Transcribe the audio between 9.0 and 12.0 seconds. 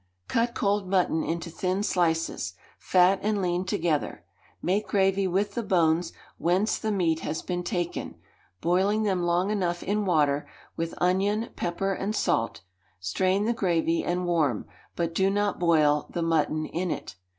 them long enough in water, with onion, pepper